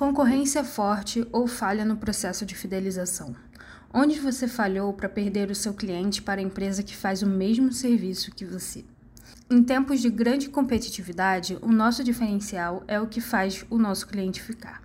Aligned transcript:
Concorrência 0.00 0.64
forte 0.64 1.28
ou 1.30 1.46
falha 1.46 1.84
no 1.84 1.94
processo 1.94 2.46
de 2.46 2.54
fidelização. 2.54 3.36
Onde 3.92 4.18
você 4.18 4.48
falhou 4.48 4.94
para 4.94 5.10
perder 5.10 5.50
o 5.50 5.54
seu 5.54 5.74
cliente 5.74 6.22
para 6.22 6.40
a 6.40 6.42
empresa 6.42 6.82
que 6.82 6.96
faz 6.96 7.20
o 7.20 7.26
mesmo 7.26 7.70
serviço 7.70 8.30
que 8.30 8.46
você? 8.46 8.82
Em 9.50 9.62
tempos 9.62 10.00
de 10.00 10.08
grande 10.08 10.48
competitividade, 10.48 11.58
o 11.60 11.70
nosso 11.70 12.02
diferencial 12.02 12.82
é 12.88 12.98
o 12.98 13.08
que 13.08 13.20
faz 13.20 13.66
o 13.68 13.76
nosso 13.76 14.06
cliente 14.06 14.40
ficar. 14.40 14.82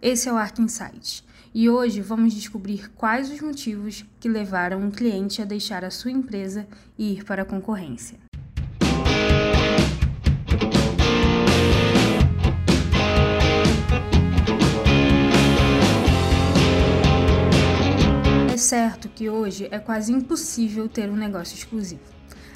Esse 0.00 0.28
é 0.28 0.32
o 0.32 0.36
Arc 0.36 0.60
Insights 0.60 1.24
e 1.52 1.68
hoje 1.68 2.00
vamos 2.00 2.32
descobrir 2.32 2.92
quais 2.92 3.32
os 3.32 3.40
motivos 3.40 4.04
que 4.20 4.28
levaram 4.28 4.78
um 4.78 4.92
cliente 4.92 5.42
a 5.42 5.44
deixar 5.44 5.84
a 5.84 5.90
sua 5.90 6.12
empresa 6.12 6.64
e 6.96 7.14
ir 7.14 7.24
para 7.24 7.42
a 7.42 7.44
concorrência. 7.44 8.27
Certo 18.68 19.08
que 19.08 19.30
hoje 19.30 19.66
é 19.70 19.78
quase 19.78 20.12
impossível 20.12 20.90
ter 20.90 21.08
um 21.08 21.16
negócio 21.16 21.56
exclusivo. 21.56 22.02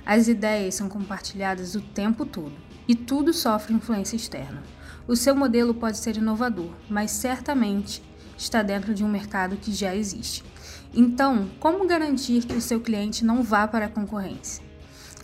As 0.05 0.29
ideias 0.29 0.75
são 0.75 0.87
compartilhadas 0.87 1.75
o 1.75 1.81
tempo 1.81 2.27
todo 2.27 2.53
e 2.87 2.95
tudo 2.95 3.33
sofre 3.33 3.73
influência 3.73 4.15
externa. 4.15 4.63
O 5.09 5.17
seu 5.17 5.35
modelo 5.35 5.73
pode 5.73 5.97
ser 5.97 6.19
inovador, 6.19 6.71
mas 6.87 7.13
certamente 7.13 8.03
está 8.37 8.63
dentro 8.63 8.93
de 8.93 9.03
um 9.03 9.09
mercado 9.09 9.57
que 9.57 9.73
já 9.73 9.97
existe. 9.97 10.45
Então, 10.93 11.49
como 11.59 11.87
garantir 11.87 12.45
que 12.45 12.57
o 12.57 12.61
seu 12.61 12.79
cliente 12.79 13.25
não 13.25 13.43
vá 13.43 13.67
para 13.67 13.87
a 13.87 13.89
concorrência? 13.91 14.63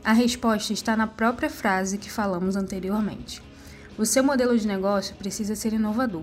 A 0.03 0.15
resposta 0.15 0.73
está 0.73 0.97
na 0.97 1.07
própria 1.07 1.51
frase 1.51 1.99
que 1.99 2.11
falamos 2.11 2.57
anteriormente. 2.57 3.43
O 3.99 4.07
seu 4.07 4.23
modelo 4.23 4.57
de 4.57 4.65
negócio 4.65 5.17
precisa 5.17 5.57
ser 5.57 5.73
inovador, 5.73 6.23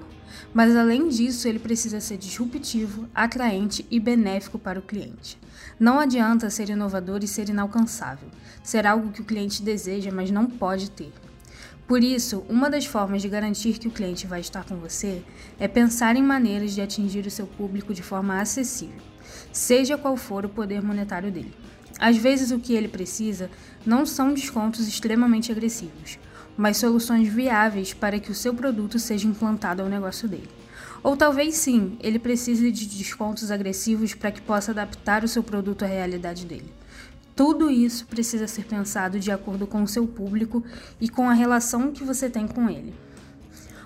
mas 0.53 0.73
além 0.73 1.09
disso, 1.09 1.45
ele 1.45 1.59
precisa 1.59 1.99
ser 1.99 2.15
disruptivo, 2.15 3.05
atraente 3.13 3.85
e 3.91 3.99
benéfico 3.99 4.57
para 4.57 4.79
o 4.79 4.81
cliente. 4.81 5.37
Não 5.77 5.99
adianta 5.99 6.49
ser 6.49 6.69
inovador 6.69 7.19
e 7.21 7.27
ser 7.27 7.49
inalcançável, 7.49 8.29
ser 8.63 8.87
algo 8.87 9.11
que 9.11 9.19
o 9.19 9.25
cliente 9.25 9.61
deseja, 9.61 10.09
mas 10.09 10.31
não 10.31 10.45
pode 10.45 10.89
ter. 10.89 11.11
Por 11.85 12.01
isso, 12.01 12.45
uma 12.47 12.69
das 12.69 12.85
formas 12.85 13.21
de 13.21 13.27
garantir 13.27 13.77
que 13.77 13.89
o 13.89 13.91
cliente 13.91 14.25
vai 14.25 14.39
estar 14.39 14.63
com 14.63 14.77
você 14.77 15.21
é 15.59 15.67
pensar 15.67 16.15
em 16.15 16.23
maneiras 16.23 16.71
de 16.71 16.81
atingir 16.81 17.27
o 17.27 17.31
seu 17.31 17.45
público 17.45 17.93
de 17.93 18.01
forma 18.01 18.39
acessível, 18.39 19.01
seja 19.51 19.97
qual 19.97 20.15
for 20.15 20.45
o 20.45 20.49
poder 20.49 20.81
monetário 20.81 21.29
dele. 21.29 21.53
Às 21.99 22.15
vezes, 22.15 22.51
o 22.51 22.59
que 22.59 22.73
ele 22.73 22.87
precisa 22.87 23.49
não 23.85 24.05
são 24.05 24.33
descontos 24.33 24.87
extremamente 24.87 25.51
agressivos, 25.51 26.17
mas 26.57 26.77
soluções 26.77 27.27
viáveis 27.27 27.93
para 27.93 28.19
que 28.19 28.31
o 28.31 28.35
seu 28.35 28.53
produto 28.53 28.97
seja 28.99 29.27
implantado 29.27 29.81
ao 29.81 29.89
negócio 29.89 30.27
dele. 30.27 30.49
Ou 31.03 31.15
talvez 31.15 31.55
sim, 31.55 31.97
ele 32.01 32.17
precise 32.17 32.71
de 32.71 32.85
descontos 32.87 33.51
agressivos 33.51 34.13
para 34.13 34.31
que 34.31 34.41
possa 34.41 34.71
adaptar 34.71 35.23
o 35.23 35.27
seu 35.27 35.43
produto 35.43 35.83
à 35.83 35.87
realidade 35.87 36.45
dele. 36.45 36.73
Tudo 37.35 37.69
isso 37.69 38.07
precisa 38.07 38.47
ser 38.47 38.65
pensado 38.65 39.19
de 39.19 39.29
acordo 39.29 39.67
com 39.67 39.83
o 39.83 39.87
seu 39.87 40.07
público 40.07 40.63
e 40.99 41.09
com 41.09 41.29
a 41.29 41.33
relação 41.33 41.91
que 41.91 42.03
você 42.03 42.29
tem 42.29 42.47
com 42.47 42.69
ele. 42.69 42.93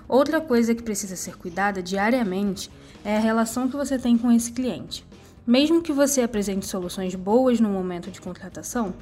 Outra 0.08 0.40
coisa 0.40 0.74
que 0.74 0.82
precisa 0.82 1.16
ser 1.16 1.36
cuidada 1.36 1.82
diariamente 1.82 2.70
é 3.04 3.16
a 3.16 3.20
relação 3.20 3.68
que 3.68 3.76
você 3.76 3.98
tem 3.98 4.16
com 4.16 4.30
esse 4.30 4.52
cliente. 4.52 5.04
Mesmo 5.46 5.80
que 5.80 5.92
você 5.92 6.20
apresente 6.20 6.66
soluções 6.66 7.14
boas 7.14 7.60
no 7.60 7.68
momento 7.68 8.10
de 8.10 8.20
contratação, 8.20 8.94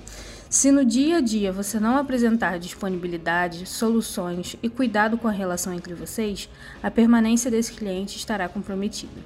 se 0.48 0.70
no 0.70 0.84
dia 0.84 1.18
a 1.18 1.20
dia 1.20 1.52
você 1.52 1.80
não 1.80 1.96
apresentar 1.96 2.58
disponibilidade, 2.58 3.66
soluções 3.66 4.56
e 4.62 4.68
cuidado 4.68 5.18
com 5.18 5.26
a 5.26 5.32
relação 5.32 5.74
entre 5.74 5.94
vocês, 5.94 6.48
a 6.82 6.90
permanência 6.90 7.50
desse 7.50 7.72
cliente 7.72 8.16
estará 8.16 8.48
comprometida. 8.48 9.20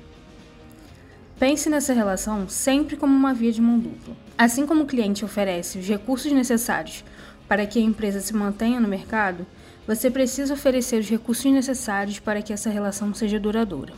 Pense 1.39 1.69
nessa 1.69 1.93
relação 1.93 2.49
sempre 2.49 2.97
como 2.97 3.15
uma 3.15 3.35
via 3.35 3.53
de 3.53 3.61
mão 3.61 3.79
dupla. 3.79 4.17
Assim 4.39 4.67
como 4.67 4.85
o 4.85 4.87
cliente 4.87 5.25
oferece 5.25 5.79
os 5.79 5.87
recursos 5.87 6.33
necessários 6.33 7.05
para 7.47 7.67
que 7.67 7.79
a 7.79 7.83
empresa 7.83 8.21
se 8.21 8.35
mantenha 8.35 8.81
no 8.81 8.89
mercado, 8.89 9.47
você 9.87 10.11
precisa 10.11 10.55
oferecer 10.55 11.01
os 11.01 11.09
recursos 11.09 11.51
necessários 11.53 12.19
para 12.19 12.41
que 12.41 12.53
essa 12.53 12.71
relação 12.71 13.13
seja 13.13 13.39
duradoura. 13.39 13.93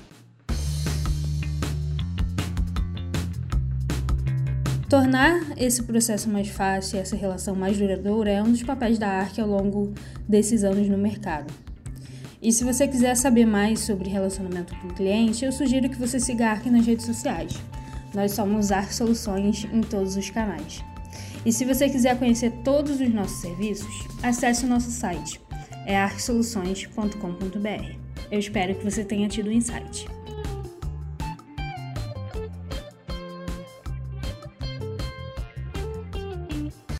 Tornar 4.88 5.40
esse 5.56 5.82
processo 5.82 6.28
mais 6.28 6.48
fácil 6.48 6.98
essa 6.98 7.16
relação 7.16 7.54
mais 7.54 7.78
duradoura 7.78 8.30
é 8.30 8.42
um 8.42 8.50
dos 8.50 8.62
papéis 8.62 8.98
da 8.98 9.08
ARC 9.08 9.38
ao 9.38 9.48
longo 9.48 9.94
desses 10.28 10.62
anos 10.62 10.88
no 10.88 10.98
mercado. 10.98 11.52
E 12.42 12.52
se 12.52 12.62
você 12.62 12.86
quiser 12.86 13.16
saber 13.16 13.46
mais 13.46 13.80
sobre 13.80 14.10
relacionamento 14.10 14.76
com 14.76 14.88
o 14.88 14.94
cliente, 14.94 15.44
eu 15.44 15.52
sugiro 15.52 15.88
que 15.88 15.96
você 15.96 16.20
siga 16.20 16.46
a 16.46 16.50
ARC 16.50 16.66
nas 16.66 16.84
redes 16.84 17.06
sociais. 17.06 17.54
Nós 18.14 18.32
somos 18.32 18.70
ARC 18.70 18.92
Soluções 18.92 19.66
em 19.72 19.80
todos 19.80 20.16
os 20.16 20.28
canais. 20.28 20.84
E 21.44 21.52
se 21.52 21.64
você 21.64 21.88
quiser 21.88 22.18
conhecer 22.18 22.50
todos 22.62 23.00
os 23.00 23.12
nossos 23.12 23.40
serviços, 23.40 24.06
acesse 24.22 24.66
o 24.66 24.68
nosso 24.68 24.90
site, 24.90 25.40
é 25.86 25.96
arcsoluções.com.br. 25.96 27.98
Eu 28.30 28.38
espero 28.38 28.74
que 28.74 28.84
você 28.84 29.04
tenha 29.04 29.28
tido 29.28 29.48
um 29.48 29.52
insight. 29.52 30.06